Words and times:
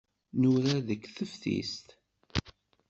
Nurar 0.39 0.79
deg 0.89 1.01
teftist. 1.15 1.87